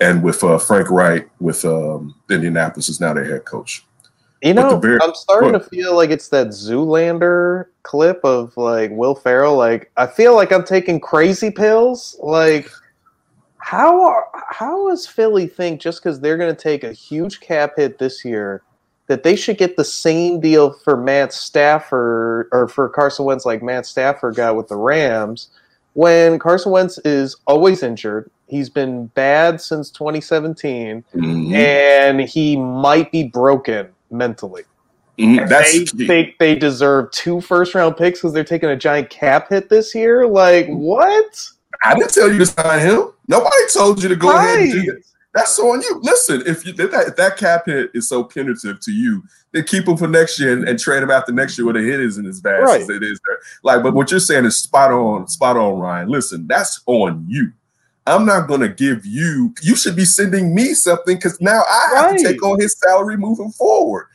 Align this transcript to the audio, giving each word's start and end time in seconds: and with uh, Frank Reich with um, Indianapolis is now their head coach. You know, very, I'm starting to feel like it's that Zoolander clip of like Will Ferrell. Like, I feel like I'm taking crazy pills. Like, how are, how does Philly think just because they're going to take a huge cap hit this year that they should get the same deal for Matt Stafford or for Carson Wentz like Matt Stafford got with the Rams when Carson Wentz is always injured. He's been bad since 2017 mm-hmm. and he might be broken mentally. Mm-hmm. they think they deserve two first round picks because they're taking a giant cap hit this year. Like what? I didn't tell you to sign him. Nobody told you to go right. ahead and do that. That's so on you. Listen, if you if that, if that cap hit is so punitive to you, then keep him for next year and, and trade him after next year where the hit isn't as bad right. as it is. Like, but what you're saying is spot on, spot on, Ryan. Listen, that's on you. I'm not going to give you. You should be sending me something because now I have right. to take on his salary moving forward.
and 0.00 0.22
with 0.22 0.42
uh, 0.42 0.58
Frank 0.58 0.90
Reich 0.90 1.28
with 1.40 1.64
um, 1.64 2.14
Indianapolis 2.30 2.88
is 2.88 3.00
now 3.00 3.12
their 3.12 3.24
head 3.24 3.44
coach. 3.44 3.84
You 4.42 4.54
know, 4.54 4.78
very, 4.78 4.98
I'm 5.02 5.14
starting 5.14 5.52
to 5.52 5.60
feel 5.60 5.94
like 5.94 6.08
it's 6.08 6.28
that 6.28 6.48
Zoolander 6.48 7.66
clip 7.82 8.24
of 8.24 8.56
like 8.56 8.90
Will 8.90 9.14
Ferrell. 9.14 9.54
Like, 9.54 9.90
I 9.98 10.06
feel 10.06 10.34
like 10.34 10.50
I'm 10.50 10.64
taking 10.64 10.98
crazy 10.98 11.50
pills. 11.50 12.16
Like, 12.22 12.70
how 13.58 14.02
are, 14.02 14.26
how 14.48 14.88
does 14.88 15.06
Philly 15.06 15.46
think 15.46 15.78
just 15.78 16.02
because 16.02 16.20
they're 16.20 16.38
going 16.38 16.54
to 16.54 16.60
take 16.60 16.84
a 16.84 16.92
huge 16.92 17.40
cap 17.40 17.72
hit 17.76 17.98
this 17.98 18.24
year 18.24 18.62
that 19.08 19.24
they 19.24 19.36
should 19.36 19.58
get 19.58 19.76
the 19.76 19.84
same 19.84 20.40
deal 20.40 20.72
for 20.72 20.96
Matt 20.96 21.34
Stafford 21.34 22.48
or 22.52 22.66
for 22.66 22.88
Carson 22.88 23.26
Wentz 23.26 23.44
like 23.44 23.62
Matt 23.62 23.84
Stafford 23.84 24.36
got 24.36 24.56
with 24.56 24.68
the 24.68 24.76
Rams 24.76 25.50
when 25.94 26.38
Carson 26.38 26.72
Wentz 26.72 26.98
is 26.98 27.36
always 27.46 27.82
injured. 27.82 28.30
He's 28.46 28.68
been 28.68 29.06
bad 29.08 29.60
since 29.60 29.90
2017 29.90 31.04
mm-hmm. 31.14 31.54
and 31.54 32.20
he 32.20 32.56
might 32.56 33.12
be 33.12 33.24
broken 33.24 33.88
mentally. 34.10 34.64
Mm-hmm. 35.18 35.48
they 35.48 36.06
think 36.06 36.38
they 36.38 36.54
deserve 36.54 37.10
two 37.10 37.42
first 37.42 37.74
round 37.74 37.96
picks 37.96 38.20
because 38.20 38.32
they're 38.32 38.42
taking 38.42 38.70
a 38.70 38.76
giant 38.76 39.10
cap 39.10 39.50
hit 39.50 39.68
this 39.68 39.94
year. 39.94 40.26
Like 40.26 40.66
what? 40.68 41.48
I 41.84 41.94
didn't 41.94 42.12
tell 42.12 42.32
you 42.32 42.38
to 42.38 42.46
sign 42.46 42.80
him. 42.80 43.12
Nobody 43.28 43.56
told 43.72 44.02
you 44.02 44.08
to 44.08 44.16
go 44.16 44.32
right. 44.32 44.44
ahead 44.44 44.60
and 44.60 44.72
do 44.72 44.92
that. 44.92 45.02
That's 45.32 45.54
so 45.54 45.70
on 45.70 45.80
you. 45.82 46.00
Listen, 46.02 46.42
if 46.44 46.66
you 46.66 46.72
if 46.76 46.90
that, 46.90 47.08
if 47.08 47.16
that 47.16 47.36
cap 47.36 47.66
hit 47.66 47.90
is 47.94 48.08
so 48.08 48.24
punitive 48.24 48.80
to 48.80 48.90
you, 48.90 49.22
then 49.52 49.64
keep 49.64 49.86
him 49.86 49.96
for 49.96 50.08
next 50.08 50.40
year 50.40 50.52
and, 50.52 50.68
and 50.68 50.78
trade 50.78 51.02
him 51.02 51.10
after 51.10 51.32
next 51.32 51.56
year 51.56 51.66
where 51.66 51.74
the 51.74 51.82
hit 51.82 52.00
isn't 52.00 52.26
as 52.26 52.40
bad 52.40 52.58
right. 52.58 52.80
as 52.80 52.88
it 52.88 53.02
is. 53.02 53.20
Like, 53.62 53.82
but 53.82 53.94
what 53.94 54.10
you're 54.10 54.20
saying 54.20 54.44
is 54.44 54.58
spot 54.58 54.92
on, 54.92 55.28
spot 55.28 55.56
on, 55.56 55.78
Ryan. 55.78 56.08
Listen, 56.08 56.46
that's 56.46 56.80
on 56.86 57.24
you. 57.28 57.52
I'm 58.06 58.24
not 58.24 58.48
going 58.48 58.60
to 58.60 58.68
give 58.68 59.04
you. 59.04 59.54
You 59.62 59.76
should 59.76 59.94
be 59.94 60.04
sending 60.04 60.54
me 60.54 60.74
something 60.74 61.16
because 61.16 61.40
now 61.40 61.62
I 61.68 61.92
have 61.96 62.10
right. 62.10 62.18
to 62.18 62.24
take 62.24 62.42
on 62.42 62.60
his 62.60 62.76
salary 62.78 63.16
moving 63.16 63.52
forward. 63.52 64.06